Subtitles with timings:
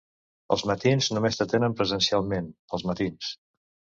[0.53, 2.47] Els matins només t'atenen presencialment
[2.79, 3.29] als matins.